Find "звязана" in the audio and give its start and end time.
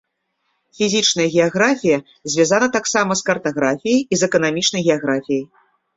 2.35-2.69